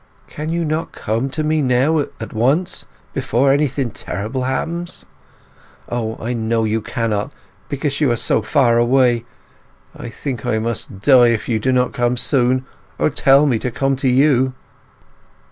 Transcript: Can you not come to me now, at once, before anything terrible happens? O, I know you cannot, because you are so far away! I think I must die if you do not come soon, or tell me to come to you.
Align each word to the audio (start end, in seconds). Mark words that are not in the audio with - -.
Can 0.25 0.49
you 0.49 0.65
not 0.65 0.93
come 0.93 1.29
to 1.29 1.43
me 1.43 1.61
now, 1.61 1.99
at 2.19 2.33
once, 2.33 2.87
before 3.13 3.51
anything 3.53 3.91
terrible 3.91 4.45
happens? 4.45 5.05
O, 5.89 6.17
I 6.19 6.33
know 6.33 6.63
you 6.63 6.81
cannot, 6.81 7.31
because 7.69 8.01
you 8.01 8.09
are 8.09 8.15
so 8.17 8.41
far 8.41 8.79
away! 8.79 9.25
I 9.95 10.09
think 10.09 10.43
I 10.43 10.57
must 10.57 11.01
die 11.01 11.27
if 11.27 11.47
you 11.47 11.59
do 11.59 11.71
not 11.71 11.93
come 11.93 12.17
soon, 12.17 12.65
or 12.97 13.11
tell 13.11 13.45
me 13.45 13.59
to 13.59 13.69
come 13.69 13.95
to 13.97 14.09
you. 14.09 14.55